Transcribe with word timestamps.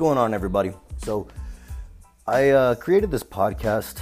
going 0.00 0.16
on, 0.16 0.32
everybody? 0.32 0.72
So, 0.96 1.28
I 2.26 2.48
uh, 2.48 2.74
created 2.76 3.10
this 3.10 3.22
podcast 3.22 4.00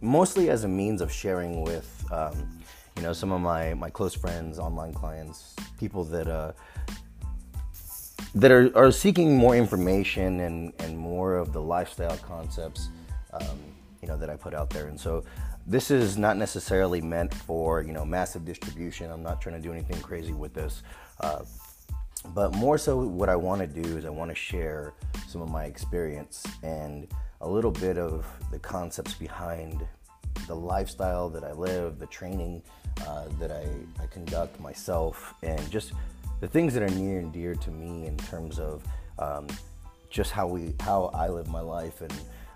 mostly 0.00 0.48
as 0.50 0.62
a 0.62 0.68
means 0.68 1.00
of 1.00 1.10
sharing 1.10 1.62
with, 1.62 2.06
um, 2.12 2.60
you 2.96 3.02
know, 3.02 3.12
some 3.12 3.32
of 3.32 3.40
my 3.40 3.74
my 3.74 3.90
close 3.90 4.14
friends, 4.14 4.60
online 4.60 4.94
clients, 4.94 5.56
people 5.80 6.04
that 6.04 6.28
uh, 6.28 6.52
that 8.36 8.52
are, 8.52 8.70
are 8.78 8.92
seeking 8.92 9.36
more 9.36 9.56
information 9.56 10.38
and 10.38 10.72
and 10.78 10.96
more 10.96 11.34
of 11.34 11.52
the 11.52 11.60
lifestyle 11.60 12.16
concepts, 12.18 12.90
um, 13.32 13.58
you 14.00 14.06
know, 14.06 14.16
that 14.16 14.30
I 14.30 14.36
put 14.36 14.54
out 14.54 14.70
there. 14.70 14.86
And 14.86 15.00
so, 15.00 15.24
this 15.66 15.90
is 15.90 16.16
not 16.16 16.36
necessarily 16.36 17.00
meant 17.00 17.34
for 17.34 17.82
you 17.82 17.92
know 17.92 18.04
massive 18.04 18.44
distribution. 18.44 19.10
I'm 19.10 19.24
not 19.24 19.40
trying 19.40 19.56
to 19.56 19.60
do 19.60 19.72
anything 19.72 20.00
crazy 20.02 20.34
with 20.34 20.54
this. 20.54 20.84
Uh, 21.18 21.42
but 22.34 22.54
more 22.54 22.78
so, 22.78 22.98
what 22.98 23.28
I 23.28 23.36
want 23.36 23.60
to 23.60 23.66
do 23.66 23.96
is 23.96 24.04
I 24.04 24.10
want 24.10 24.30
to 24.30 24.34
share 24.34 24.94
some 25.28 25.42
of 25.42 25.50
my 25.50 25.64
experience 25.64 26.44
and 26.62 27.08
a 27.40 27.48
little 27.48 27.70
bit 27.70 27.98
of 27.98 28.24
the 28.50 28.58
concepts 28.58 29.14
behind 29.14 29.86
the 30.46 30.54
lifestyle 30.54 31.28
that 31.30 31.44
I 31.44 31.52
live, 31.52 31.98
the 31.98 32.06
training 32.06 32.62
uh, 33.06 33.26
that 33.38 33.50
I, 33.50 33.66
I 34.02 34.06
conduct 34.06 34.60
myself, 34.60 35.34
and 35.42 35.70
just 35.70 35.92
the 36.40 36.48
things 36.48 36.74
that 36.74 36.82
are 36.82 36.94
near 36.94 37.18
and 37.18 37.32
dear 37.32 37.54
to 37.54 37.70
me 37.70 38.06
in 38.06 38.16
terms 38.16 38.58
of 38.58 38.82
um, 39.18 39.46
just 40.10 40.30
how 40.30 40.46
we 40.46 40.74
how 40.80 41.10
I 41.14 41.28
live 41.28 41.48
my 41.48 41.60
life 41.60 42.00
and 42.00 42.12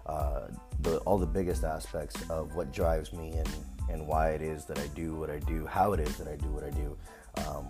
uh, 0.07 0.49
the, 0.81 0.99
all 0.99 1.19
the 1.19 1.27
biggest 1.27 1.65
aspects 1.65 2.17
of 2.31 2.55
what 2.55 2.73
drives 2.73 3.13
me 3.13 3.33
and, 3.33 3.49
and 3.91 4.07
why 4.07 4.31
it 4.31 4.43
is 4.43 4.65
that 4.67 4.79
I 4.79 4.87
do 4.89 5.15
what 5.15 5.31
I 5.31 5.41
do, 5.41 5.67
how 5.67 5.93
it 5.93 6.01
is 6.01 6.17
that 6.19 6.29
I 6.29 6.37
do 6.37 6.49
what 6.49 6.63
I 6.63 6.71
do. 6.71 6.97
Um, 7.47 7.69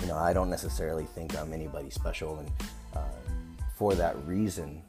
you 0.00 0.06
know, 0.06 0.16
I 0.16 0.32
don't 0.32 0.50
necessarily 0.50 1.04
think 1.04 1.36
I'm 1.36 1.52
anybody 1.52 1.90
special, 1.90 2.38
and 2.38 2.50
uh, 2.94 3.00
for 3.76 3.94
that 3.94 4.16
reason, 4.26 4.82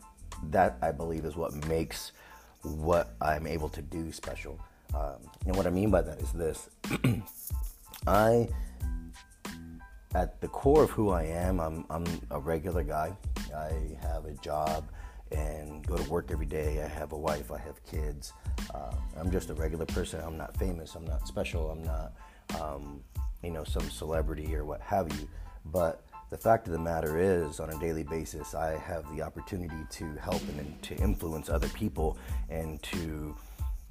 that 0.49 0.77
I 0.81 0.91
believe 0.91 1.25
is 1.25 1.35
what 1.35 1.53
makes 1.67 2.11
what 2.61 3.15
I'm 3.21 3.47
able 3.47 3.69
to 3.69 3.81
do 3.81 4.11
special. 4.11 4.59
Um, 4.93 5.17
and 5.45 5.55
what 5.55 5.67
I 5.67 5.69
mean 5.69 5.91
by 5.91 6.01
that 6.01 6.19
is 6.19 6.31
this: 6.31 6.69
I, 8.07 8.47
at 10.15 10.41
the 10.41 10.47
core 10.47 10.83
of 10.83 10.89
who 10.91 11.09
I 11.09 11.23
am, 11.23 11.59
I'm, 11.59 11.85
I'm 11.89 12.05
a 12.31 12.39
regular 12.39 12.83
guy. 12.83 13.15
I 13.55 13.97
have 14.01 14.25
a 14.25 14.33
job 14.41 14.85
and 15.31 15.85
go 15.85 15.97
to 15.97 16.09
work 16.09 16.31
every 16.31 16.45
day. 16.45 16.83
I 16.83 16.87
have 16.87 17.11
a 17.11 17.17
wife. 17.17 17.51
I 17.51 17.59
have 17.59 17.83
kids. 17.85 18.33
Uh, 18.73 18.93
I'm 19.17 19.31
just 19.31 19.49
a 19.49 19.53
regular 19.53 19.85
person. 19.85 20.21
I'm 20.23 20.37
not 20.37 20.57
famous. 20.57 20.95
I'm 20.95 21.05
not 21.05 21.27
special. 21.27 21.69
I'm 21.69 21.83
not. 21.83 22.13
Um, 22.59 23.01
you 23.43 23.51
know, 23.51 23.63
some 23.63 23.89
celebrity 23.89 24.55
or 24.55 24.65
what 24.65 24.81
have 24.81 25.11
you. 25.19 25.27
But 25.65 26.03
the 26.29 26.37
fact 26.37 26.67
of 26.67 26.73
the 26.73 26.79
matter 26.79 27.19
is, 27.19 27.59
on 27.59 27.71
a 27.71 27.79
daily 27.79 28.03
basis, 28.03 28.53
I 28.53 28.77
have 28.77 29.03
the 29.15 29.21
opportunity 29.21 29.83
to 29.89 30.13
help 30.15 30.41
and 30.57 30.81
to 30.83 30.95
influence 30.95 31.49
other 31.49 31.69
people 31.69 32.17
and 32.49 32.81
to 32.83 33.35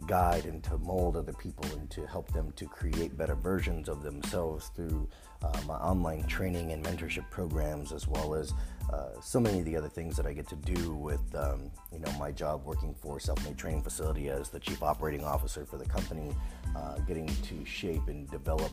guide 0.07 0.45
and 0.45 0.63
to 0.63 0.79
mold 0.79 1.17
other 1.17 1.33
people 1.33 1.67
and 1.73 1.91
to 1.91 2.07
help 2.07 2.33
them 2.33 2.53
to 2.53 2.67
create 2.67 3.17
better 3.19 3.35
versions 3.35 3.89
of 3.89 4.03
themselves 4.03 4.71
through 4.77 5.09
uh, 5.43 5.61
my 5.67 5.75
online 5.75 6.25
training 6.25 6.73
and 6.73 6.85
mentorship 6.85 7.29
programs, 7.31 7.93
as 7.93 8.07
well 8.07 8.35
as 8.35 8.53
uh, 8.93 9.21
so 9.21 9.39
many 9.39 9.59
of 9.59 9.65
the 9.65 9.77
other 9.77 9.89
things 9.89 10.17
that 10.17 10.27
I 10.27 10.33
get 10.33 10.49
to 10.49 10.57
do 10.57 10.95
with, 10.95 11.21
um, 11.35 11.71
you 11.93 11.99
know, 11.99 12.11
my 12.19 12.31
job 12.31 12.65
working 12.65 12.95
for 12.95 13.21
Self 13.21 13.45
Made 13.45 13.59
Training 13.59 13.83
Facility 13.83 14.31
as 14.31 14.49
the 14.49 14.61
chief 14.61 14.83
operating 14.83 15.25
officer 15.25 15.67
for 15.67 15.77
the 15.77 15.85
company, 15.85 16.35
uh, 16.77 16.99
getting 17.01 17.27
to 17.27 17.65
shape 17.65 18.09
and 18.09 18.31
develop 18.31 18.73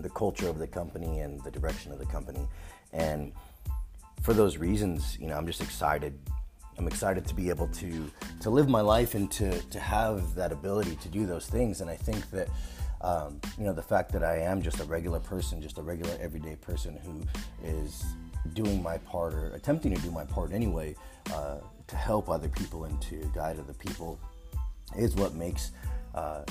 the 0.00 0.10
culture 0.10 0.48
of 0.48 0.58
the 0.58 0.66
company 0.66 1.20
and 1.20 1.42
the 1.44 1.50
direction 1.50 1.92
of 1.92 1.98
the 1.98 2.06
company. 2.06 2.46
And 2.92 3.32
for 4.22 4.32
those 4.32 4.56
reasons, 4.56 5.16
you 5.20 5.26
know, 5.28 5.36
I'm 5.36 5.46
just 5.46 5.60
excited. 5.60 6.18
I'm 6.78 6.86
excited 6.86 7.26
to 7.26 7.34
be 7.34 7.48
able 7.48 7.68
to 7.68 8.10
to 8.40 8.50
live 8.50 8.68
my 8.68 8.80
life 8.80 9.14
and 9.14 9.30
to 9.32 9.60
to 9.60 9.80
have 9.80 10.34
that 10.34 10.52
ability 10.52 10.96
to 10.96 11.08
do 11.08 11.26
those 11.26 11.46
things. 11.46 11.80
And 11.80 11.90
I 11.90 11.96
think 11.96 12.30
that 12.30 12.48
um, 13.00 13.40
you 13.58 13.64
know 13.64 13.72
the 13.72 13.82
fact 13.82 14.12
that 14.12 14.22
I 14.22 14.38
am 14.38 14.62
just 14.62 14.80
a 14.80 14.84
regular 14.84 15.18
person, 15.18 15.60
just 15.60 15.78
a 15.78 15.82
regular 15.82 16.16
everyday 16.20 16.56
person 16.56 16.96
who 17.04 17.22
is 17.66 18.04
doing 18.54 18.82
my 18.82 18.98
part 18.98 19.34
or 19.34 19.50
attempting 19.54 19.94
to 19.94 20.00
do 20.00 20.10
my 20.10 20.24
part 20.24 20.52
anyway 20.52 20.94
uh, 21.32 21.58
to 21.86 21.96
help 21.96 22.28
other 22.28 22.48
people 22.48 22.84
and 22.84 23.00
to 23.02 23.30
guide 23.34 23.58
other 23.58 23.74
people 23.74 24.18
is 24.96 25.14
what 25.16 25.34
makes 25.34 25.72
uh, 26.14 26.42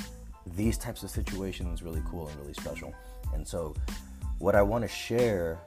these 0.56 0.78
types 0.78 1.03
of 1.03 1.09
situations 1.09 1.81
really 1.81 2.02
cool 2.09 2.28
and 2.28 2.40
really 2.40 2.53
special. 2.53 2.94
And 3.34 3.48
so, 3.48 3.76
what 4.40 4.56
I 4.56 4.62
want 4.62 4.84
to 4.84 4.88
share 4.88 5.60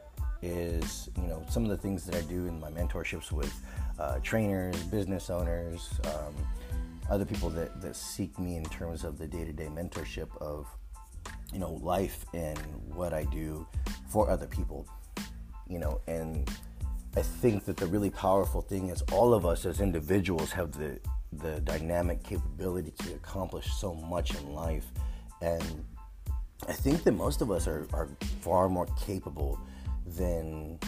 is, 0.43 1.11
you 1.17 1.27
know, 1.27 1.45
some 1.49 1.65
of 1.65 1.71
the 1.71 1.77
things 1.77 2.05
that 2.07 2.15
I 2.15 2.23
do 2.23 2.47
in 2.47 2.59
my 2.61 2.71
mentorships 2.71 3.31
with 3.33 3.53
uh, 3.99 4.19
trainers, 4.23 4.77
business 4.85 5.29
owners, 5.31 5.91
um, 6.05 6.35
other 7.11 7.25
people 7.25 7.51
that, 7.51 7.81
that 7.83 7.97
seek 7.97 8.39
me 8.39 8.57
in 8.57 8.65
terms 8.65 9.05
of 9.05 9.19
the 9.19 9.27
day 9.27 9.45
to 9.45 9.53
day 9.53 9.67
mentorship 9.67 10.29
of, 10.41 10.67
you 11.53 11.59
know, 11.59 11.73
life 11.83 12.25
and 12.33 12.59
what 12.95 13.13
I 13.13 13.25
do 13.25 13.67
for 14.09 14.31
other 14.31 14.47
people, 14.47 14.87
you 15.69 15.79
know, 15.79 16.01
and 16.07 16.49
I 17.17 17.23
think 17.23 17.65
that 17.65 17.77
the 17.77 17.87
really 17.87 18.11
powerful 18.11 18.63
thing 18.63 18.89
is 18.89 19.03
all 19.13 19.35
of 19.35 19.45
us 19.45 19.67
as 19.67 19.81
individuals 19.81 20.53
have 20.53 20.73
the 20.73 21.01
the 21.33 21.61
dynamic 21.61 22.23
capability 22.25 22.93
to 22.99 23.15
accomplish 23.15 23.73
so 23.75 23.95
much 23.95 24.35
in 24.35 24.53
life. 24.53 24.87
And 25.41 25.85
I 26.69 26.73
think 26.73 27.05
that 27.05 27.13
most 27.13 27.41
of 27.41 27.51
us 27.51 27.67
are, 27.67 27.87
are 27.93 28.09
far 28.41 28.69
more 28.69 28.87
capable 28.99 29.59
than 30.07 30.79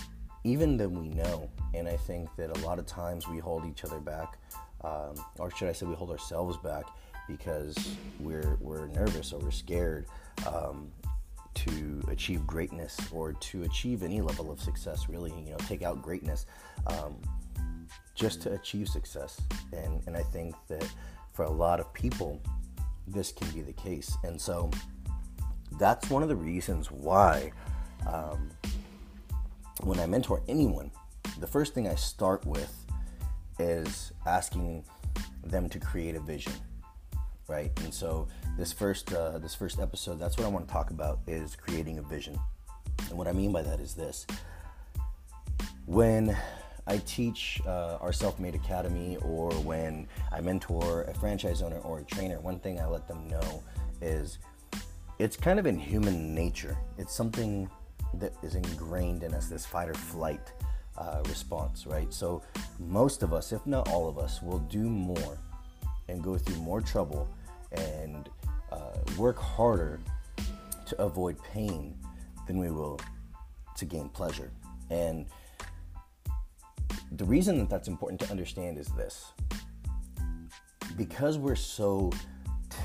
even 0.44 0.77
than 0.77 0.99
we 0.99 1.09
know. 1.09 1.49
And 1.75 1.88
I 1.88 1.97
think 1.97 2.34
that 2.37 2.56
a 2.56 2.60
lot 2.66 2.78
of 2.78 2.87
times 2.87 3.28
we 3.28 3.38
hold 3.38 3.65
each 3.65 3.84
other 3.84 4.00
back, 4.00 4.38
um, 4.82 5.15
or 5.38 5.50
should 5.50 5.69
I 5.69 5.72
say, 5.72 5.87
we 5.87 5.94
hold 5.94 6.11
ourselves 6.11 6.56
back 6.59 6.84
because 7.28 7.77
we're 8.21 8.56
we're 8.61 8.87
nervous 8.88 9.32
or 9.32 9.38
we're 9.41 9.50
scared 9.50 10.06
um, 10.47 10.91
to 11.55 12.03
achieve 12.09 12.47
greatness 12.47 12.99
or 13.12 13.32
to 13.34 13.62
achieve 13.62 14.03
any 14.03 14.21
level 14.21 14.50
of 14.50 14.61
success. 14.61 15.09
Really, 15.09 15.32
you 15.44 15.50
know, 15.50 15.59
take 15.59 15.82
out 15.82 16.03
greatness 16.03 16.47
um, 16.87 17.16
just 18.15 18.43
to 18.43 18.53
achieve 18.53 18.88
success. 18.88 19.41
And 19.72 20.03
and 20.06 20.16
I 20.16 20.22
think 20.22 20.55
that 20.69 20.87
for 21.32 21.44
a 21.44 21.50
lot 21.50 21.81
of 21.81 21.93
people, 21.94 22.41
this 23.06 23.32
can 23.32 23.49
be 23.50 23.62
the 23.62 23.72
case. 23.72 24.16
And 24.25 24.41
so 24.41 24.71
that's 25.78 26.10
one 26.10 26.22
of 26.22 26.28
the 26.28 26.37
reasons 26.37 26.91
why 26.91 27.53
um, 28.06 28.50
when 29.83 29.99
I 29.99 30.06
mentor 30.06 30.43
anyone, 30.49 30.91
the 31.41 31.47
first 31.47 31.75
thing 31.75 31.88
I 31.88 31.94
start 31.94 32.44
with 32.47 32.75
is 33.59 34.12
asking 34.27 34.84
them 35.44 35.69
to 35.69 35.78
create 35.78 36.15
a 36.15 36.21
vision, 36.21 36.53
right? 37.49 37.71
And 37.82 37.93
so 37.93 38.28
this 38.56 38.72
first 38.72 39.12
uh, 39.12 39.38
this 39.38 39.55
first 39.55 39.81
episode, 39.81 40.19
that's 40.19 40.37
what 40.37 40.47
I 40.47 40.50
want 40.50 40.66
to 40.66 40.72
talk 40.72 40.91
about 40.91 41.21
is 41.27 41.56
creating 41.56 41.99
a 41.99 42.03
vision. 42.03 42.38
And 43.09 43.19
what 43.19 43.28
I 43.28 43.32
mean 43.32 43.53
by 43.53 43.62
that 43.62 43.81
is 43.81 43.94
this: 43.94 44.27
when 45.87 46.37
I 46.87 46.99
teach 46.99 47.61
uh, 47.66 47.99
our 48.00 48.12
Self 48.12 48.38
Made 48.38 48.55
Academy, 48.55 49.16
or 49.22 49.50
when 49.53 50.09
I 50.31 50.41
mentor 50.41 51.03
a 51.03 51.15
franchise 51.15 51.62
owner 51.62 51.78
or 51.78 52.00
a 52.00 52.05
trainer, 52.05 52.41
one 52.41 52.59
thing 52.59 52.81
I 52.81 52.87
let 52.87 53.06
them 53.09 53.28
know 53.28 53.62
is 54.00 54.38
it's 55.22 55.37
kind 55.37 55.60
of 55.60 55.66
in 55.66 55.78
human 55.78 56.34
nature. 56.34 56.77
It's 56.99 57.15
something 57.15 57.71
that 58.15 58.33
is 58.43 58.56
ingrained 58.56 59.22
in 59.22 59.33
us, 59.34 59.47
this 59.47 59.65
fight 59.65 59.88
or 59.88 59.94
flight 59.94 60.53
uh, 60.99 61.22
response, 61.27 61.87
right? 61.87 62.12
So, 62.12 62.43
most 62.81 63.22
of 63.22 63.32
us, 63.32 63.53
if 63.53 63.65
not 63.65 63.88
all 63.88 64.09
of 64.09 64.19
us, 64.19 64.43
will 64.43 64.59
do 64.59 64.81
more 64.81 65.38
and 66.09 66.25
go 66.25 66.37
through 66.37 66.56
more 66.56 66.81
trouble 66.81 67.28
and 67.71 68.28
uh, 68.72 68.99
work 69.16 69.38
harder 69.38 70.00
to 70.87 71.00
avoid 71.00 71.37
pain 71.44 71.96
than 72.49 72.58
we 72.58 72.73
will 72.73 72.99
to 73.76 73.85
gain 73.85 74.08
pleasure. 74.08 74.50
And 74.91 75.26
the 77.12 77.25
reason 77.25 77.58
that 77.58 77.70
that's 77.70 77.87
important 77.87 78.20
to 78.23 78.31
understand 78.31 78.76
is 78.76 78.88
this 78.88 79.31
because 80.96 81.38
we're 81.38 81.55
so 81.55 82.11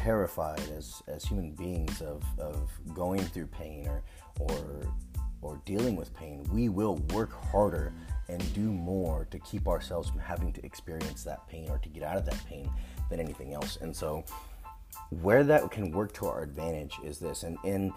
terrified 0.07 0.61
as, 0.77 1.03
as 1.07 1.25
human 1.25 1.51
beings 1.51 2.01
of, 2.01 2.23
of 2.39 2.71
going 2.93 3.19
through 3.19 3.45
pain 3.47 3.85
or, 3.89 4.01
or, 4.39 4.93
or 5.41 5.61
dealing 5.65 5.97
with 5.97 6.15
pain, 6.15 6.41
we 6.49 6.69
will 6.69 6.95
work 7.13 7.33
harder 7.51 7.91
and 8.29 8.53
do 8.53 8.71
more 8.71 9.27
to 9.29 9.37
keep 9.39 9.67
ourselves 9.67 10.09
from 10.09 10.21
having 10.21 10.53
to 10.53 10.65
experience 10.65 11.25
that 11.25 11.45
pain 11.49 11.69
or 11.69 11.77
to 11.79 11.89
get 11.89 12.03
out 12.03 12.15
of 12.15 12.23
that 12.23 12.41
pain 12.45 12.71
than 13.09 13.19
anything 13.19 13.53
else. 13.53 13.79
And 13.81 13.93
so, 13.93 14.23
where 15.21 15.43
that 15.43 15.69
can 15.71 15.91
work 15.91 16.13
to 16.13 16.27
our 16.27 16.41
advantage 16.41 16.95
is 17.03 17.19
this. 17.19 17.43
And 17.43 17.57
in 17.65 17.93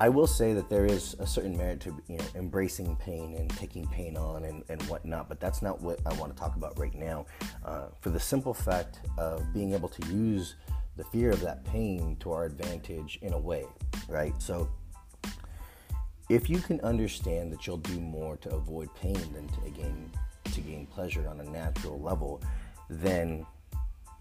I 0.00 0.08
will 0.08 0.26
say 0.26 0.52
that 0.54 0.68
there 0.68 0.84
is 0.84 1.14
a 1.20 1.26
certain 1.26 1.56
merit 1.56 1.80
to 1.80 1.96
you 2.08 2.18
know 2.18 2.24
embracing 2.34 2.96
pain 2.96 3.36
and 3.36 3.48
taking 3.50 3.86
pain 3.86 4.16
on 4.16 4.44
and, 4.44 4.64
and 4.68 4.82
whatnot, 4.84 5.28
but 5.28 5.38
that's 5.38 5.62
not 5.62 5.80
what 5.80 6.00
I 6.04 6.12
want 6.14 6.34
to 6.34 6.38
talk 6.40 6.56
about 6.56 6.78
right 6.78 6.94
now. 6.94 7.26
Uh, 7.64 7.86
for 8.00 8.10
the 8.10 8.20
simple 8.20 8.54
fact 8.54 9.00
of 9.16 9.52
being 9.52 9.72
able 9.72 9.88
to 9.88 10.12
use 10.12 10.56
the 10.96 11.04
fear 11.04 11.30
of 11.30 11.40
that 11.40 11.64
pain 11.64 12.16
to 12.20 12.32
our 12.32 12.44
advantage 12.44 13.18
in 13.22 13.32
a 13.32 13.38
way, 13.38 13.64
right? 14.08 14.34
So 14.42 14.68
if 16.28 16.50
you 16.50 16.58
can 16.58 16.80
understand 16.80 17.52
that 17.52 17.66
you'll 17.66 17.76
do 17.76 18.00
more 18.00 18.36
to 18.38 18.50
avoid 18.50 18.94
pain 18.94 19.14
than 19.32 19.48
to 19.48 19.70
gain 19.70 20.10
to 20.44 20.60
gain 20.60 20.86
pleasure 20.86 21.28
on 21.28 21.40
a 21.40 21.44
natural 21.44 22.00
level, 22.00 22.42
then 22.88 23.46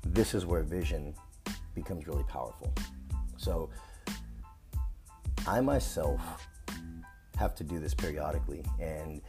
this 0.06 0.34
is 0.34 0.46
where 0.46 0.64
vision 0.64 1.14
becomes 1.76 2.08
really 2.08 2.24
powerful. 2.24 2.74
So, 3.38 3.70
I 5.48 5.60
myself 5.62 6.22
have 7.38 7.56
to 7.56 7.64
do 7.64 7.80
this 7.80 7.94
periodically, 7.94 8.64
and 8.80 9.22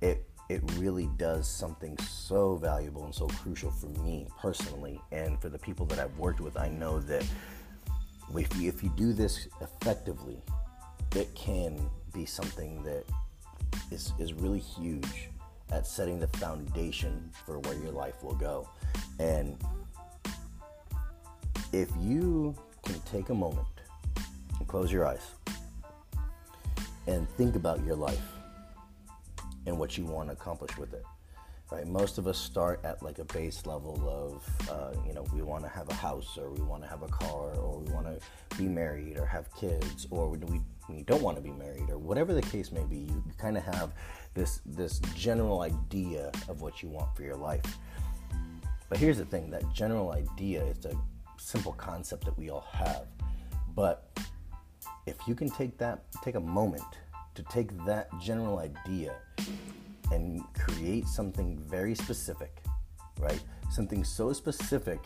it 0.00 0.24
it 0.48 0.62
really 0.76 1.08
does 1.16 1.48
something 1.48 1.96
so 1.98 2.56
valuable 2.56 3.04
and 3.04 3.14
so 3.14 3.26
crucial 3.28 3.70
for 3.70 3.86
me 4.02 4.26
personally, 4.40 5.00
and 5.12 5.40
for 5.40 5.48
the 5.48 5.58
people 5.58 5.86
that 5.86 5.98
I've 5.98 6.16
worked 6.18 6.40
with. 6.40 6.56
I 6.56 6.68
know 6.68 7.00
that 7.00 7.24
if 8.34 8.56
you, 8.56 8.68
if 8.68 8.82
you 8.82 8.90
do 8.96 9.12
this 9.12 9.48
effectively, 9.60 10.42
it 11.14 11.34
can 11.34 11.90
be 12.12 12.24
something 12.24 12.82
that 12.84 13.04
is 13.90 14.12
is 14.18 14.32
really 14.32 14.60
huge 14.60 15.28
at 15.72 15.86
setting 15.86 16.18
the 16.18 16.28
foundation 16.28 17.30
for 17.46 17.58
where 17.60 17.74
your 17.74 17.92
life 17.92 18.22
will 18.22 18.34
go, 18.34 18.68
and 19.18 19.56
if 21.72 21.88
you 22.00 22.54
can 22.84 22.98
take 23.00 23.28
a 23.28 23.34
moment 23.34 23.66
and 24.58 24.66
close 24.68 24.92
your 24.92 25.06
eyes 25.06 25.22
and 27.06 27.28
think 27.30 27.56
about 27.56 27.84
your 27.84 27.96
life 27.96 28.32
and 29.66 29.78
what 29.78 29.96
you 29.96 30.04
want 30.04 30.28
to 30.28 30.32
accomplish 30.32 30.76
with 30.76 30.92
it 30.92 31.04
right 31.70 31.86
most 31.86 32.18
of 32.18 32.26
us 32.26 32.38
start 32.38 32.80
at 32.84 33.02
like 33.02 33.18
a 33.18 33.24
base 33.24 33.66
level 33.66 34.00
of 34.08 34.68
uh, 34.70 34.92
you 35.06 35.12
know 35.12 35.24
we 35.34 35.42
want 35.42 35.62
to 35.62 35.68
have 35.68 35.88
a 35.88 35.94
house 35.94 36.36
or 36.38 36.50
we 36.50 36.60
want 36.62 36.82
to 36.82 36.88
have 36.88 37.02
a 37.02 37.08
car 37.08 37.54
or 37.54 37.78
we 37.78 37.92
want 37.92 38.06
to 38.06 38.56
be 38.56 38.64
married 38.64 39.18
or 39.18 39.26
have 39.26 39.52
kids 39.54 40.06
or 40.10 40.28
we, 40.28 40.60
we 40.88 41.02
don't 41.02 41.22
want 41.22 41.36
to 41.36 41.42
be 41.42 41.52
married 41.52 41.88
or 41.90 41.98
whatever 41.98 42.32
the 42.32 42.42
case 42.42 42.72
may 42.72 42.84
be 42.84 42.98
you 42.98 43.24
kind 43.38 43.56
of 43.56 43.62
have 43.62 43.92
this 44.34 44.60
this 44.64 44.98
general 45.14 45.62
idea 45.62 46.30
of 46.48 46.60
what 46.60 46.82
you 46.82 46.88
want 46.88 47.14
for 47.16 47.22
your 47.22 47.36
life 47.36 47.78
but 48.90 48.98
here's 48.98 49.18
the 49.18 49.24
thing 49.24 49.50
that 49.50 49.72
general 49.72 50.12
idea 50.12 50.64
is 50.64 50.84
a 50.84 50.94
simple 51.40 51.72
concept 51.72 52.24
that 52.24 52.36
we 52.36 52.50
all 52.50 52.66
have. 52.72 53.06
But 53.74 54.10
if 55.06 55.16
you 55.26 55.34
can 55.34 55.48
take 55.50 55.78
that, 55.78 56.04
take 56.22 56.34
a 56.34 56.40
moment 56.40 56.82
to 57.34 57.42
take 57.44 57.70
that 57.86 58.08
general 58.20 58.58
idea 58.58 59.14
and 60.10 60.42
create 60.54 61.06
something 61.06 61.58
very 61.66 61.94
specific, 61.94 62.62
right? 63.18 63.40
Something 63.70 64.04
so 64.04 64.32
specific 64.32 65.00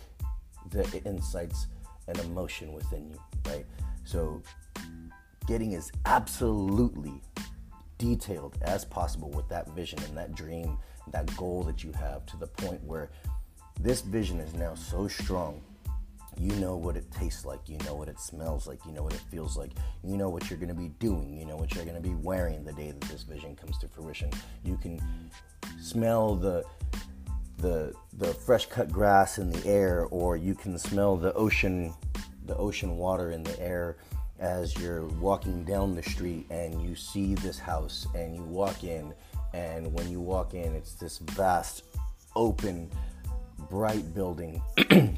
that 0.71 0.93
it 0.95 1.05
incites 1.07 1.67
an 2.09 2.19
emotion 2.21 2.73
within 2.73 3.11
you, 3.11 3.19
right? 3.47 3.67
So 4.05 4.43
getting 5.47 5.75
as 5.75 5.93
absolutely 6.07 7.21
detailed 7.99 8.59
as 8.63 8.85
possible 8.85 9.31
with 9.31 9.49
that 9.49 9.69
vision 9.71 9.99
and 10.05 10.17
that 10.17 10.35
dream, 10.35 10.79
that 11.13 11.35
goal 11.37 11.63
that 11.65 11.85
you 11.85 11.93
have 11.93 12.25
to 12.27 12.37
the 12.37 12.47
point 12.47 12.83
where 12.85 13.11
this 13.81 14.01
vision 14.01 14.41
is 14.41 14.55
now 14.55 14.75
so 14.75 15.07
strong 15.09 15.61
you 16.39 16.53
know 16.57 16.77
what 16.77 16.97
it 16.97 17.11
tastes 17.11 17.45
like, 17.45 17.69
you 17.69 17.79
know 17.79 17.95
what 17.95 18.09
it 18.09 18.19
smells 18.19 18.67
like, 18.67 18.85
you 18.87 18.93
know 18.93 19.03
what 19.03 19.15
it 19.15 19.23
feels 19.31 19.57
like, 19.57 19.71
you 20.03 20.17
know 20.17 20.29
what 20.29 20.51
you're 20.51 20.59
going 20.59 20.69
to 20.69 20.75
be 20.75 20.89
doing, 20.99 21.37
you 21.37 21.45
know 21.47 21.57
what 21.57 21.75
you're 21.75 21.85
going 21.85 21.97
to 21.97 22.03
be 22.03 22.15
wearing 22.15 22.65
the 22.65 22.73
day 22.73 22.91
that 22.91 23.01
this 23.03 23.23
vision 23.23 23.55
comes 23.57 23.79
to 23.79 23.89
fruition. 23.89 24.31
You 24.65 24.77
can 24.77 25.01
smell 25.81 26.35
the 26.35 26.65
the 27.59 27.95
the 28.19 28.35
fresh 28.35 28.67
cut 28.67 28.91
grass 28.91 29.39
in 29.39 29.51
the 29.51 29.67
air 29.67 30.07
or 30.11 30.37
you 30.37 30.55
can 30.55 30.77
smell 30.77 31.17
the 31.17 31.33
ocean 31.35 31.95
the 32.47 32.57
ocean 32.57 32.97
water 32.97 33.31
in 33.31 33.43
the 33.43 33.59
air 33.61 33.97
as 34.39 34.77
you're 34.77 35.07
walking 35.07 35.65
down 35.65 35.95
the 35.95 36.03
street 36.03 36.47
and 36.51 36.83
you 36.83 36.95
see 36.95 37.35
this 37.37 37.59
house 37.59 38.07
and 38.15 38.35
you 38.35 38.43
walk 38.43 38.83
in 38.83 39.15
and 39.53 39.91
when 39.93 40.11
you 40.11 40.21
walk 40.21 40.53
in 40.53 40.75
it's 40.75 40.95
this 40.95 41.19
vast 41.19 41.85
open 42.35 42.91
bright 43.71 44.15
building 44.15 44.61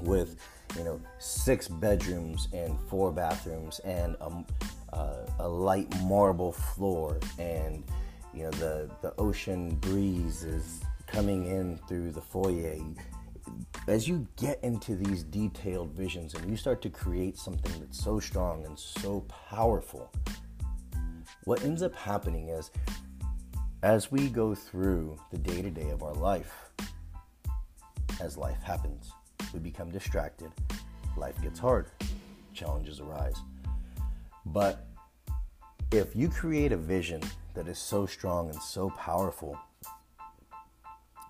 with 0.00 0.36
you 0.76 0.84
know 0.84 1.00
six 1.18 1.68
bedrooms 1.68 2.48
and 2.52 2.78
four 2.88 3.12
bathrooms 3.12 3.80
and 3.80 4.16
a, 4.20 4.44
uh, 4.92 5.26
a 5.40 5.48
light 5.48 5.88
marble 6.02 6.52
floor. 6.52 7.18
And 7.38 7.84
you 8.32 8.44
know 8.44 8.50
the 8.52 8.90
the 9.02 9.14
ocean 9.18 9.76
breeze 9.76 10.44
is 10.44 10.80
coming 11.06 11.46
in 11.46 11.78
through 11.88 12.12
the 12.12 12.20
foyer. 12.20 12.76
As 13.86 14.08
you 14.08 14.26
get 14.36 14.62
into 14.64 14.96
these 14.96 15.22
detailed 15.22 15.90
visions 15.90 16.32
and 16.34 16.50
you 16.50 16.56
start 16.56 16.80
to 16.82 16.88
create 16.88 17.36
something 17.36 17.72
that's 17.78 18.02
so 18.02 18.18
strong 18.18 18.64
and 18.64 18.78
so 18.78 19.20
powerful 19.50 20.10
what 21.44 21.62
ends 21.62 21.82
up 21.82 21.94
happening 21.94 22.48
is 22.48 22.70
as 23.82 24.10
we 24.10 24.28
go 24.28 24.54
through 24.54 25.18
the 25.30 25.38
day 25.38 25.60
to 25.60 25.70
day 25.70 25.90
of 25.90 26.02
our 26.02 26.14
life 26.14 26.70
as 28.20 28.36
life 28.38 28.62
happens 28.62 29.12
we 29.54 29.60
become 29.60 29.90
distracted, 29.90 30.50
life 31.16 31.40
gets 31.40 31.58
hard, 31.58 31.86
challenges 32.52 33.00
arise. 33.00 33.36
But 34.46 34.86
if 35.92 36.14
you 36.14 36.28
create 36.28 36.72
a 36.72 36.76
vision 36.76 37.22
that 37.54 37.68
is 37.68 37.78
so 37.78 38.04
strong 38.04 38.50
and 38.50 38.60
so 38.60 38.90
powerful 38.90 39.56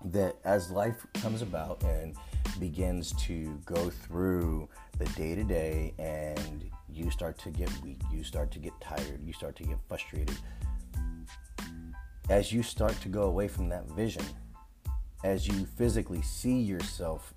that 0.05 0.35
as 0.43 0.71
life 0.71 1.05
comes 1.13 1.41
about 1.41 1.83
and 1.83 2.15
begins 2.59 3.13
to 3.23 3.59
go 3.65 3.89
through 3.89 4.67
the 4.97 5.05
day 5.09 5.35
to 5.35 5.43
day 5.43 5.93
and 5.99 6.69
you 6.91 7.11
start 7.11 7.37
to 7.39 7.49
get 7.49 7.69
weak, 7.81 8.01
you 8.11 8.23
start 8.23 8.51
to 8.51 8.59
get 8.59 8.73
tired, 8.81 9.21
you 9.23 9.33
start 9.33 9.55
to 9.57 9.63
get 9.63 9.77
frustrated. 9.87 10.35
As 12.29 12.51
you 12.51 12.63
start 12.63 12.99
to 13.01 13.09
go 13.09 13.23
away 13.23 13.47
from 13.47 13.69
that 13.69 13.85
vision, 13.91 14.23
as 15.23 15.47
you 15.47 15.65
physically 15.77 16.21
see 16.21 16.59
yourself 16.59 17.33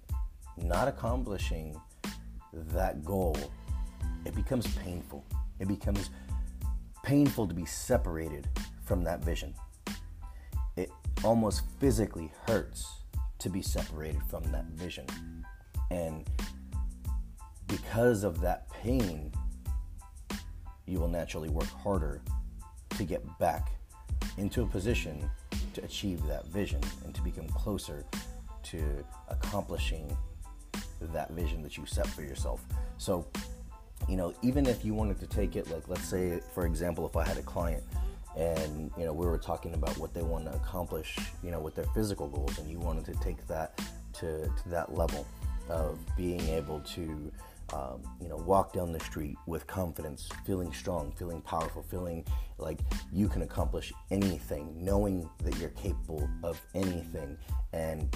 not 0.63 0.89
accomplishing 0.89 1.81
that 2.53 3.05
goal, 3.05 3.37
it 4.25 4.35
becomes 4.35 4.67
painful. 4.77 5.25
It 5.59 5.69
becomes 5.69 6.11
painful 7.03 7.47
to 7.47 7.55
be 7.55 7.65
separated 7.65 8.49
from 8.85 9.03
that 9.05 9.25
vision. 9.25 9.55
It 10.77 10.91
almost 11.25 11.63
physically 11.81 12.33
hurts 12.47 12.87
to 13.39 13.49
be 13.49 13.63
separated 13.63 14.23
from 14.25 14.43
that 14.53 14.67
vision. 14.67 15.07
And 15.91 16.29
because 17.67 18.25
of 18.25 18.41
that 18.41 18.69
pain, 18.71 19.33
you 20.87 20.99
will 20.99 21.09
naturally 21.09 21.51
work 21.51 21.69
harder 21.69 22.23
to 22.91 23.05
get 23.05 23.23
back 23.39 23.73
into 24.37 24.63
a 24.63 24.67
position 24.67 25.31
to 25.75 25.85
achieve 25.85 26.25
that 26.27 26.47
vision 26.47 26.81
and 27.05 27.15
to 27.15 27.23
become 27.23 27.49
closer 27.49 28.05
to 28.65 29.05
accomplishing 29.29 30.17
that 31.07 31.31
vision 31.31 31.63
that 31.63 31.77
you 31.77 31.87
set 31.87 32.07
for 32.07 32.23
yourself. 32.23 32.61
So, 32.99 33.27
you 34.09 34.17
know, 34.17 34.35
even 34.43 34.67
if 34.67 34.85
you 34.85 34.95
wanted 34.95 35.19
to 35.21 35.27
take 35.27 35.57
it, 35.57 35.71
like, 35.71 35.89
let's 35.89 36.05
say, 36.05 36.41
for 36.55 36.67
example, 36.67 37.07
if 37.07 37.17
I 37.17 37.25
had 37.25 37.37
a 37.37 37.43
client 37.43 37.83
and, 38.37 38.91
you 38.97 39.05
know, 39.05 39.13
we 39.13 39.27
were 39.27 39.39
talking 39.39 39.75
about 39.75 39.97
what 39.99 40.15
they 40.15 40.23
want 40.23 40.45
to 40.45 40.53
accomplish, 40.53 41.19
you 41.43 41.51
know, 41.51 41.61
with 41.61 41.75
their 41.75 41.87
physical 41.87 42.29
goals, 42.29 42.59
and 42.59 42.71
you 42.71 42.79
wanted 42.79 43.05
to 43.07 43.15
take 43.15 43.47
that 43.49 43.81
to, 44.15 44.45
to 44.45 44.69
that 44.69 44.95
level 44.95 45.27
of 45.69 45.99
being 46.17 46.41
able 46.49 46.81
to, 46.81 47.33
um, 47.73 48.01
you 48.21 48.29
know, 48.29 48.37
walk 48.37 48.73
down 48.73 48.93
the 48.93 49.01
street 49.01 49.37
with 49.47 49.67
confidence, 49.67 50.29
feeling 50.47 50.73
strong, 50.73 51.13
feeling 51.13 51.43
powerful, 51.43 51.83
feeling 51.83 52.25
like 52.59 52.79
you 53.13 53.29
can 53.29 53.43
accomplish 53.43 53.93
anything, 54.11 54.73
knowing 54.77 55.29
that 55.45 55.57
you're 55.59 55.71
capable 55.71 56.29
of 56.43 56.61
anything, 56.75 57.37
and 57.73 58.15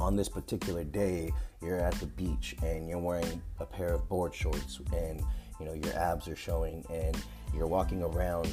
on 0.00 0.16
this 0.16 0.28
particular 0.28 0.84
day 0.84 1.32
you're 1.62 1.78
at 1.78 1.94
the 1.94 2.06
beach 2.06 2.54
and 2.62 2.88
you're 2.88 2.98
wearing 2.98 3.40
a 3.60 3.66
pair 3.66 3.88
of 3.88 4.08
board 4.08 4.34
shorts 4.34 4.80
and 4.92 5.22
you 5.58 5.66
know 5.66 5.72
your 5.72 5.94
abs 5.96 6.28
are 6.28 6.36
showing 6.36 6.84
and 6.90 7.16
you're 7.54 7.66
walking 7.66 8.02
around 8.02 8.52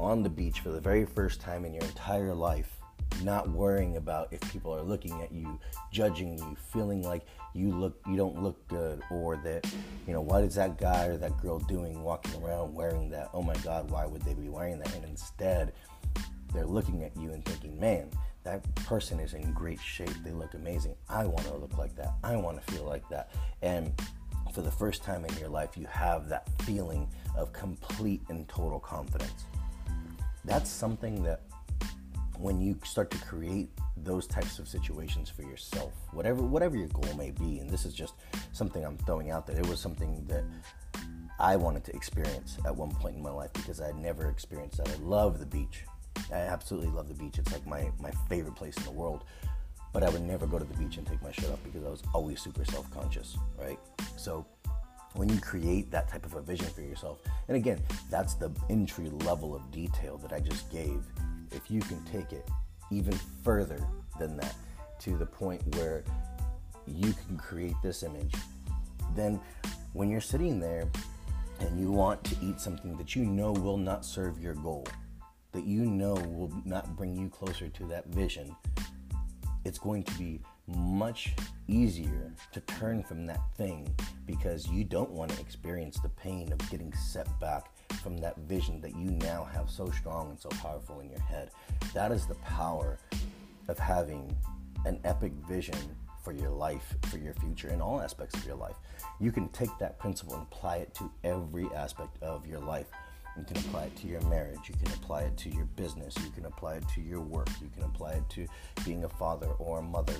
on 0.00 0.22
the 0.22 0.30
beach 0.30 0.60
for 0.60 0.70
the 0.70 0.80
very 0.80 1.04
first 1.04 1.40
time 1.40 1.64
in 1.64 1.74
your 1.74 1.84
entire 1.84 2.34
life 2.34 2.82
not 3.22 3.48
worrying 3.50 3.96
about 3.96 4.28
if 4.32 4.40
people 4.52 4.74
are 4.74 4.82
looking 4.82 5.20
at 5.22 5.30
you 5.32 5.58
judging 5.92 6.38
you 6.38 6.56
feeling 6.72 7.02
like 7.02 7.22
you 7.54 7.70
look 7.70 8.00
you 8.06 8.16
don't 8.16 8.42
look 8.42 8.66
good 8.68 9.02
or 9.10 9.36
that 9.36 9.66
you 10.06 10.12
know 10.12 10.20
what 10.20 10.42
is 10.42 10.54
that 10.54 10.78
guy 10.78 11.06
or 11.06 11.16
that 11.16 11.40
girl 11.40 11.58
doing 11.58 12.02
walking 12.02 12.42
around 12.42 12.74
wearing 12.74 13.10
that? 13.10 13.28
Oh 13.34 13.42
my 13.42 13.54
god 13.56 13.90
why 13.90 14.06
would 14.06 14.22
they 14.22 14.34
be 14.34 14.48
wearing 14.48 14.78
that? 14.78 14.94
And 14.94 15.04
instead 15.04 15.72
they're 16.52 16.66
looking 16.66 17.04
at 17.04 17.16
you 17.16 17.32
and 17.32 17.44
thinking 17.44 17.78
man 17.78 18.10
that 18.44 18.74
person 18.74 19.20
is 19.20 19.34
in 19.34 19.52
great 19.52 19.80
shape. 19.80 20.12
They 20.24 20.32
look 20.32 20.54
amazing. 20.54 20.94
I 21.08 21.26
want 21.26 21.46
to 21.46 21.54
look 21.54 21.78
like 21.78 21.94
that. 21.96 22.14
I 22.24 22.36
want 22.36 22.64
to 22.64 22.72
feel 22.72 22.84
like 22.84 23.08
that. 23.08 23.30
And 23.62 23.92
for 24.52 24.62
the 24.62 24.70
first 24.70 25.02
time 25.02 25.24
in 25.24 25.36
your 25.38 25.48
life, 25.48 25.76
you 25.76 25.86
have 25.86 26.28
that 26.28 26.48
feeling 26.62 27.08
of 27.36 27.52
complete 27.52 28.20
and 28.28 28.48
total 28.48 28.80
confidence. 28.80 29.44
That's 30.44 30.70
something 30.70 31.22
that 31.22 31.42
when 32.38 32.60
you 32.60 32.76
start 32.84 33.10
to 33.12 33.18
create 33.18 33.70
those 33.96 34.26
types 34.26 34.58
of 34.58 34.66
situations 34.66 35.28
for 35.30 35.42
yourself, 35.42 35.92
whatever 36.12 36.42
whatever 36.42 36.76
your 36.76 36.88
goal 36.88 37.14
may 37.16 37.30
be, 37.30 37.58
and 37.58 37.70
this 37.70 37.86
is 37.86 37.94
just 37.94 38.14
something 38.52 38.84
I'm 38.84 38.98
throwing 38.98 39.30
out 39.30 39.46
there. 39.46 39.58
It 39.58 39.66
was 39.68 39.78
something 39.78 40.24
that 40.26 40.42
I 41.38 41.56
wanted 41.56 41.84
to 41.84 41.94
experience 41.94 42.58
at 42.66 42.74
one 42.74 42.90
point 42.90 43.16
in 43.16 43.22
my 43.22 43.30
life 43.30 43.52
because 43.52 43.80
I 43.80 43.86
had 43.86 43.96
never 43.96 44.28
experienced 44.28 44.78
that. 44.78 44.88
I 44.88 44.94
love 44.96 45.38
the 45.38 45.46
beach 45.46 45.84
I 46.32 46.36
absolutely 46.36 46.90
love 46.90 47.08
the 47.08 47.14
beach. 47.14 47.38
It's 47.38 47.52
like 47.52 47.66
my, 47.66 47.90
my 48.00 48.10
favorite 48.28 48.56
place 48.56 48.76
in 48.76 48.84
the 48.84 48.90
world. 48.90 49.24
But 49.92 50.02
I 50.02 50.08
would 50.08 50.22
never 50.22 50.46
go 50.46 50.58
to 50.58 50.64
the 50.64 50.74
beach 50.74 50.96
and 50.96 51.06
take 51.06 51.22
my 51.22 51.32
shirt 51.32 51.50
off 51.50 51.62
because 51.64 51.84
I 51.84 51.90
was 51.90 52.02
always 52.14 52.40
super 52.40 52.64
self 52.64 52.90
conscious, 52.90 53.36
right? 53.58 53.78
So 54.16 54.46
when 55.14 55.28
you 55.28 55.38
create 55.38 55.90
that 55.90 56.08
type 56.08 56.24
of 56.24 56.34
a 56.34 56.40
vision 56.40 56.66
for 56.68 56.80
yourself, 56.80 57.18
and 57.48 57.56
again, 57.56 57.78
that's 58.10 58.34
the 58.34 58.50
entry 58.70 59.10
level 59.10 59.54
of 59.54 59.70
detail 59.70 60.16
that 60.18 60.32
I 60.32 60.40
just 60.40 60.70
gave. 60.72 61.04
If 61.50 61.70
you 61.70 61.80
can 61.80 62.02
take 62.04 62.32
it 62.32 62.48
even 62.90 63.12
further 63.44 63.86
than 64.18 64.36
that 64.38 64.54
to 65.00 65.16
the 65.18 65.26
point 65.26 65.62
where 65.76 66.04
you 66.86 67.12
can 67.26 67.36
create 67.36 67.74
this 67.82 68.02
image, 68.02 68.34
then 69.14 69.38
when 69.92 70.08
you're 70.08 70.20
sitting 70.22 70.58
there 70.58 70.88
and 71.60 71.78
you 71.78 71.92
want 71.92 72.24
to 72.24 72.36
eat 72.42 72.60
something 72.60 72.96
that 72.96 73.14
you 73.14 73.24
know 73.24 73.52
will 73.52 73.76
not 73.76 74.04
serve 74.04 74.40
your 74.40 74.54
goal, 74.54 74.86
that 75.52 75.64
you 75.64 75.84
know 75.84 76.14
will 76.14 76.52
not 76.64 76.96
bring 76.96 77.14
you 77.14 77.28
closer 77.28 77.68
to 77.68 77.84
that 77.86 78.06
vision, 78.06 78.56
it's 79.64 79.78
going 79.78 80.02
to 80.02 80.12
be 80.18 80.40
much 80.66 81.34
easier 81.68 82.32
to 82.52 82.60
turn 82.60 83.02
from 83.02 83.26
that 83.26 83.40
thing 83.56 83.94
because 84.26 84.68
you 84.68 84.84
don't 84.84 85.10
want 85.10 85.30
to 85.30 85.40
experience 85.40 85.98
the 86.00 86.08
pain 86.08 86.52
of 86.52 86.70
getting 86.70 86.92
set 86.94 87.28
back 87.40 87.70
from 88.02 88.16
that 88.18 88.36
vision 88.38 88.80
that 88.80 88.96
you 88.96 89.10
now 89.10 89.44
have 89.44 89.70
so 89.70 89.90
strong 89.90 90.30
and 90.30 90.38
so 90.38 90.48
powerful 90.60 91.00
in 91.00 91.10
your 91.10 91.20
head. 91.20 91.50
That 91.94 92.12
is 92.12 92.26
the 92.26 92.34
power 92.36 92.98
of 93.68 93.78
having 93.78 94.34
an 94.84 95.00
epic 95.04 95.32
vision 95.48 95.76
for 96.22 96.32
your 96.32 96.50
life, 96.50 96.94
for 97.10 97.18
your 97.18 97.34
future, 97.34 97.68
in 97.68 97.80
all 97.80 98.00
aspects 98.00 98.34
of 98.36 98.46
your 98.46 98.56
life. 98.56 98.76
You 99.20 99.32
can 99.32 99.48
take 99.48 99.70
that 99.78 99.98
principle 99.98 100.34
and 100.34 100.44
apply 100.44 100.76
it 100.78 100.94
to 100.94 101.10
every 101.24 101.68
aspect 101.74 102.22
of 102.22 102.46
your 102.46 102.60
life. 102.60 102.86
You 103.36 103.44
can 103.44 103.56
apply 103.56 103.84
it 103.84 103.96
to 103.96 104.06
your 104.06 104.20
marriage. 104.22 104.60
You 104.68 104.74
can 104.74 104.92
apply 104.92 105.22
it 105.22 105.36
to 105.38 105.48
your 105.50 105.64
business. 105.64 106.14
You 106.22 106.30
can 106.30 106.44
apply 106.46 106.74
it 106.74 106.84
to 106.94 107.00
your 107.00 107.20
work. 107.20 107.48
You 107.60 107.70
can 107.74 107.84
apply 107.84 108.12
it 108.12 108.28
to 108.30 108.46
being 108.84 109.04
a 109.04 109.08
father 109.08 109.48
or 109.58 109.78
a 109.78 109.82
mother. 109.82 110.14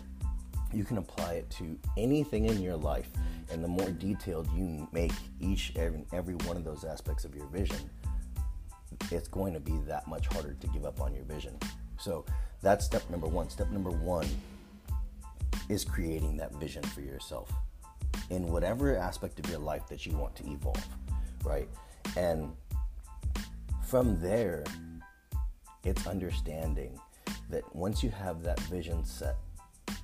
You 0.72 0.84
can 0.84 0.98
apply 0.98 1.34
it 1.34 1.50
to 1.50 1.78
anything 1.98 2.46
in 2.46 2.62
your 2.62 2.76
life. 2.76 3.10
And 3.50 3.62
the 3.62 3.68
more 3.68 3.90
detailed 3.90 4.48
you 4.54 4.88
make 4.92 5.12
each 5.40 5.72
and 5.76 6.06
every 6.12 6.34
one 6.34 6.56
of 6.56 6.64
those 6.64 6.84
aspects 6.84 7.24
of 7.24 7.34
your 7.34 7.46
vision, 7.46 7.90
it's 9.10 9.28
going 9.28 9.52
to 9.52 9.60
be 9.60 9.78
that 9.86 10.08
much 10.08 10.26
harder 10.28 10.54
to 10.54 10.66
give 10.68 10.86
up 10.86 11.00
on 11.00 11.14
your 11.14 11.24
vision. 11.24 11.58
So 11.98 12.24
that's 12.62 12.86
step 12.86 13.08
number 13.10 13.26
one. 13.26 13.50
Step 13.50 13.70
number 13.70 13.90
one 13.90 14.26
is 15.68 15.84
creating 15.84 16.36
that 16.38 16.54
vision 16.54 16.82
for 16.82 17.02
yourself 17.02 17.52
in 18.30 18.46
whatever 18.46 18.96
aspect 18.96 19.38
of 19.38 19.48
your 19.50 19.58
life 19.58 19.86
that 19.88 20.06
you 20.06 20.16
want 20.16 20.34
to 20.36 20.50
evolve, 20.50 20.86
right? 21.44 21.68
And 22.16 22.52
from 23.92 24.18
there, 24.22 24.64
it's 25.84 26.06
understanding 26.06 26.98
that 27.50 27.62
once 27.76 28.02
you 28.02 28.08
have 28.08 28.42
that 28.42 28.58
vision 28.60 29.04
set, 29.04 29.36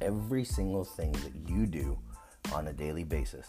every 0.02 0.45
single 0.45 0.85
thing 0.85 1.11
that 1.12 1.33
you 1.50 1.64
do 1.64 1.99
on 2.52 2.68
a 2.68 2.73
daily 2.75 3.02
basis 3.02 3.47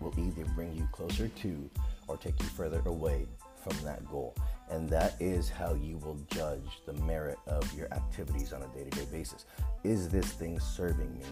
will 0.00 0.14
either 0.18 0.46
bring 0.54 0.74
you 0.74 0.88
closer 0.92 1.28
to 1.28 1.68
or 2.08 2.16
take 2.16 2.40
you 2.40 2.46
further 2.46 2.80
away 2.86 3.26
from 3.62 3.76
that 3.84 4.02
goal. 4.08 4.34
And 4.70 4.88
that 4.88 5.14
is 5.20 5.50
how 5.50 5.74
you 5.74 5.98
will 5.98 6.18
judge 6.30 6.80
the 6.86 6.94
merit 6.94 7.36
of 7.46 7.70
your 7.76 7.92
activities 7.92 8.54
on 8.54 8.62
a 8.62 8.68
day 8.68 8.84
to 8.84 8.90
day 8.96 9.06
basis. 9.12 9.44
Is 9.84 10.08
this 10.08 10.32
thing 10.32 10.58
serving 10.58 11.18
me? 11.18 11.26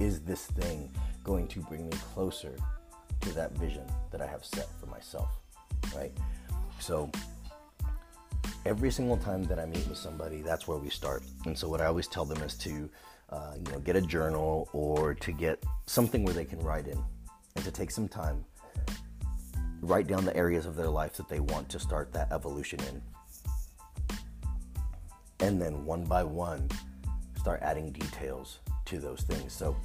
Is 0.00 0.18
this 0.22 0.46
thing 0.46 0.90
going 1.22 1.46
to 1.46 1.60
bring 1.60 1.88
me 1.88 1.96
closer 2.14 2.56
to 3.20 3.32
that 3.34 3.52
vision 3.52 3.84
that 4.10 4.20
I 4.20 4.26
have 4.26 4.44
set 4.44 4.66
for 4.80 4.86
myself? 4.86 5.28
Right? 5.94 6.10
So, 6.80 7.08
every 8.66 8.90
single 8.90 9.16
time 9.16 9.44
that 9.44 9.58
I 9.58 9.66
meet 9.66 9.86
with 9.88 9.98
somebody, 9.98 10.42
that's 10.42 10.68
where 10.68 10.78
we 10.78 10.90
start. 10.90 11.22
And 11.46 11.56
so, 11.56 11.68
what 11.68 11.80
I 11.80 11.86
always 11.86 12.06
tell 12.06 12.24
them 12.24 12.42
is 12.42 12.54
to, 12.58 12.90
uh, 13.30 13.54
you 13.56 13.72
know, 13.72 13.78
get 13.80 13.96
a 13.96 14.00
journal 14.00 14.68
or 14.72 15.14
to 15.14 15.32
get 15.32 15.62
something 15.86 16.24
where 16.24 16.34
they 16.34 16.44
can 16.44 16.60
write 16.60 16.86
in, 16.86 17.02
and 17.56 17.64
to 17.64 17.70
take 17.70 17.90
some 17.90 18.08
time, 18.08 18.44
write 19.80 20.06
down 20.06 20.24
the 20.24 20.36
areas 20.36 20.66
of 20.66 20.76
their 20.76 20.88
life 20.88 21.14
that 21.14 21.28
they 21.28 21.40
want 21.40 21.68
to 21.70 21.78
start 21.78 22.12
that 22.12 22.30
evolution 22.32 22.80
in, 22.80 23.02
and 25.40 25.60
then 25.60 25.84
one 25.84 26.04
by 26.04 26.22
one, 26.22 26.68
start 27.36 27.60
adding 27.62 27.90
details 27.92 28.58
to 28.84 28.98
those 28.98 29.22
things. 29.22 29.52
So, 29.52 29.76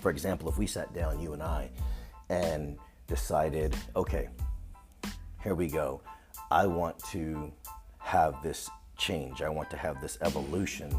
for 0.00 0.10
example, 0.10 0.48
if 0.48 0.58
we 0.58 0.66
sat 0.66 0.92
down, 0.94 1.20
you 1.20 1.32
and 1.32 1.42
I, 1.42 1.70
and 2.28 2.78
decided, 3.06 3.74
okay, 3.96 4.28
here 5.42 5.54
we 5.54 5.68
go. 5.68 6.00
I 6.50 6.66
want 6.66 6.98
to 7.10 7.52
have 7.98 8.42
this 8.42 8.68
change. 8.98 9.40
I 9.40 9.48
want 9.48 9.70
to 9.70 9.76
have 9.76 10.00
this 10.00 10.18
evolution 10.20 10.92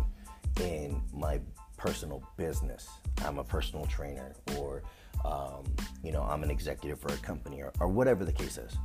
in 0.62 1.02
my 1.14 1.42
personal 1.76 2.24
business. 2.38 2.88
I'm 3.26 3.38
a 3.38 3.44
personal 3.44 3.86
trainer, 3.86 4.34
or 4.58 4.82
um, 5.26 5.66
you 6.04 6.14
know, 6.14 6.24
I'm 6.24 6.44
an 6.44 6.52
executive 6.52 7.00
for 7.02 7.10
a 7.10 7.18
company, 7.18 7.62
or, 7.62 7.74
or 7.82 7.90
whatever 7.90 8.24
the 8.24 8.32
case 8.32 8.58
is. 8.58 8.78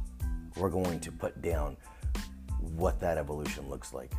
We're 0.56 0.70
going 0.70 0.98
to 1.00 1.12
put 1.12 1.40
down 1.40 1.76
what 2.74 2.98
that 2.98 3.16
evolution 3.16 3.68
looks 3.68 3.92
like. 3.92 4.12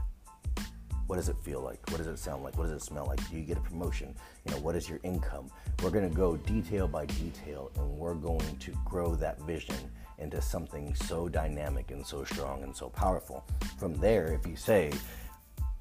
What 1.08 1.18
does 1.18 1.27
it 1.27 1.38
feel 1.44 1.62
like? 1.62 1.80
What 1.89 1.98
does 1.98 2.08
it 2.08 2.18
sound 2.18 2.44
like? 2.44 2.58
What 2.58 2.68
does 2.68 2.82
it 2.82 2.86
smell 2.86 3.06
like? 3.08 3.30
Do 3.30 3.36
you 3.36 3.44
get 3.44 3.58
a 3.58 3.62
promotion? 3.62 4.16
You 4.46 4.54
know, 4.54 4.60
what 4.60 4.75
is 4.75 4.88
your 4.88 5.00
income? 5.04 5.50
We're 5.84 5.89
going 5.89 6.10
to 6.10 6.16
go 6.16 6.38
detail 6.38 6.88
by 6.88 7.08
detail, 7.08 7.72
and 7.75 7.89
we're 7.98 8.13
going 8.13 8.58
to 8.58 8.72
grow 8.86 9.16
that 9.16 9.42
vision 9.42 9.75
into 10.19 10.41
something 10.41 10.95
so 10.95 11.29
dynamic 11.29 11.91
and 11.91 12.05
so 12.05 12.24
strong 12.24 12.63
and 12.63 12.75
so 12.75 12.89
powerful. 12.89 13.45
From 13.77 13.93
there, 13.95 14.27
if 14.27 14.47
you 14.47 14.55
say, 14.55 14.91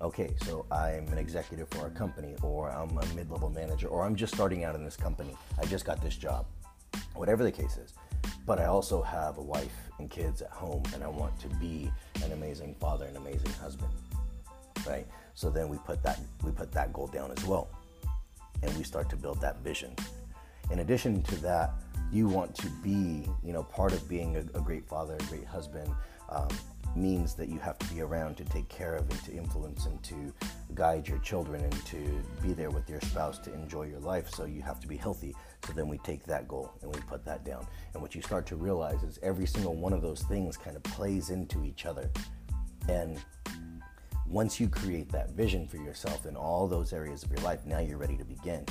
okay, 0.00 0.34
so 0.42 0.66
I'm 0.70 1.08
an 1.08 1.18
executive 1.18 1.68
for 1.70 1.86
a 1.86 1.90
company, 1.90 2.34
or 2.42 2.70
I'm 2.70 2.96
a 2.98 3.06
mid 3.14 3.30
level 3.30 3.50
manager, 3.50 3.88
or 3.88 4.04
I'm 4.04 4.14
just 4.14 4.34
starting 4.34 4.64
out 4.64 4.74
in 4.74 4.84
this 4.84 4.96
company, 4.96 5.34
I 5.60 5.64
just 5.66 5.84
got 5.84 6.02
this 6.02 6.16
job, 6.16 6.46
whatever 7.14 7.42
the 7.42 7.52
case 7.52 7.76
is. 7.78 7.94
But 8.44 8.60
I 8.60 8.66
also 8.66 9.02
have 9.02 9.38
a 9.38 9.42
wife 9.42 9.74
and 9.98 10.10
kids 10.10 10.42
at 10.42 10.50
home, 10.50 10.82
and 10.94 11.02
I 11.02 11.08
want 11.08 11.38
to 11.40 11.48
be 11.56 11.90
an 12.22 12.32
amazing 12.32 12.74
father, 12.78 13.06
an 13.06 13.16
amazing 13.16 13.52
husband, 13.54 13.90
right? 14.86 15.06
So 15.34 15.50
then 15.50 15.68
we 15.68 15.78
put 15.78 16.02
that 16.02 16.20
we 16.44 16.50
put 16.50 16.72
that 16.72 16.92
goal 16.92 17.06
down 17.06 17.32
as 17.36 17.44
well, 17.44 17.68
and 18.62 18.76
we 18.76 18.84
start 18.84 19.08
to 19.10 19.16
build 19.16 19.40
that 19.40 19.60
vision. 19.62 19.94
In 20.70 20.80
addition 20.80 21.22
to 21.24 21.36
that, 21.36 21.74
you 22.12 22.28
want 22.28 22.54
to 22.56 22.68
be, 22.82 23.28
you 23.42 23.52
know, 23.52 23.62
part 23.62 23.92
of 23.92 24.08
being 24.08 24.36
a, 24.36 24.40
a 24.58 24.62
great 24.62 24.86
father, 24.86 25.16
a 25.18 25.24
great 25.24 25.44
husband, 25.44 25.92
um, 26.28 26.48
means 26.96 27.34
that 27.34 27.48
you 27.48 27.58
have 27.58 27.78
to 27.78 27.86
be 27.94 28.00
around 28.00 28.36
to 28.36 28.44
take 28.44 28.68
care 28.68 28.94
of 28.94 29.08
and 29.10 29.24
to 29.24 29.32
influence 29.32 29.86
and 29.86 30.02
to 30.02 30.32
guide 30.74 31.06
your 31.06 31.18
children 31.18 31.62
and 31.62 31.86
to 31.86 32.22
be 32.42 32.52
there 32.52 32.70
with 32.70 32.88
your 32.88 33.00
spouse 33.02 33.38
to 33.38 33.52
enjoy 33.52 33.82
your 33.82 34.00
life. 34.00 34.30
So 34.30 34.44
you 34.44 34.62
have 34.62 34.80
to 34.80 34.88
be 34.88 34.96
healthy. 34.96 35.34
So 35.66 35.72
then 35.72 35.88
we 35.88 35.98
take 35.98 36.24
that 36.24 36.48
goal 36.48 36.72
and 36.82 36.94
we 36.94 37.00
put 37.02 37.24
that 37.26 37.44
down. 37.44 37.66
And 37.92 38.02
what 38.02 38.14
you 38.14 38.22
start 38.22 38.46
to 38.46 38.56
realize 38.56 39.02
is 39.02 39.18
every 39.22 39.46
single 39.46 39.74
one 39.74 39.92
of 39.92 40.00
those 40.00 40.22
things 40.22 40.56
kind 40.56 40.76
of 40.76 40.82
plays 40.84 41.30
into 41.30 41.64
each 41.64 41.86
other. 41.86 42.10
And 42.88 43.22
once 44.26 44.58
you 44.58 44.68
create 44.68 45.10
that 45.12 45.30
vision 45.30 45.68
for 45.68 45.76
yourself 45.76 46.26
in 46.26 46.34
all 46.34 46.66
those 46.66 46.92
areas 46.92 47.22
of 47.22 47.30
your 47.30 47.40
life, 47.40 47.64
now 47.66 47.78
you're 47.78 47.98
ready 47.98 48.16
to 48.16 48.24
begin. 48.24 48.64